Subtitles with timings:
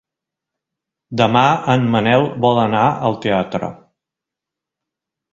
[1.19, 1.43] Demà
[1.73, 3.69] en Manel vol anar al teatre.